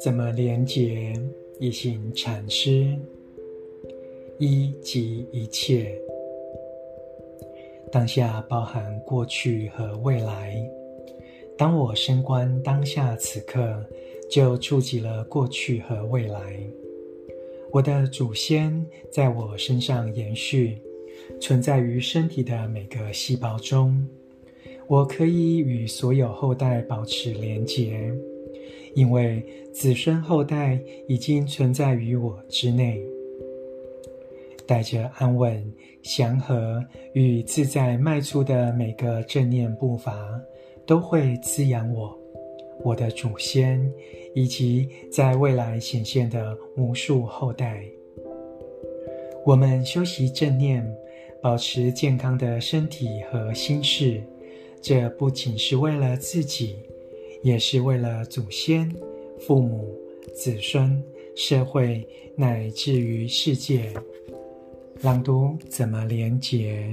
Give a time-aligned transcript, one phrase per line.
[0.00, 1.12] 怎么连结
[1.58, 2.94] 一行禅师？
[4.38, 5.98] 一即一切，
[7.90, 10.54] 当下包含过去和未来。
[11.56, 13.82] 当我升观当下此刻，
[14.30, 16.58] 就触及了过去和未来。
[17.70, 20.78] 我的祖先在我身上延续，
[21.40, 24.06] 存在于身体的每个细胞中。
[24.86, 28.12] 我可以与所有后代保持连结。
[28.94, 33.02] 因为子孙后代已经存在于我之内，
[34.66, 35.60] 带着安稳、
[36.02, 36.80] 祥和
[37.12, 40.40] 与自在迈出的每个正念步伐，
[40.86, 42.16] 都会滋养我、
[42.84, 43.84] 我的祖先
[44.32, 47.82] 以及在未来显现的无数后代。
[49.44, 50.88] 我们修习正念，
[51.42, 54.22] 保持健康的身体和心事，
[54.84, 56.76] 这不仅是为了自己。
[57.44, 58.90] 也是为了祖先、
[59.38, 59.94] 父母、
[60.34, 60.98] 子孙、
[61.36, 62.02] 社会，
[62.36, 63.92] 乃至于世界。
[65.02, 66.88] 朗读怎么连结？